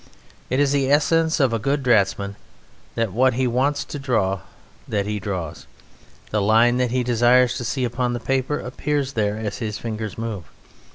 [0.49, 2.35] It is the essence of a good draughtsman
[2.95, 4.39] that what he wants to draw,
[4.87, 5.67] that he draws.
[6.31, 10.17] The line that he desires to see upon the paper appears there as his fingers
[10.17, 10.45] move.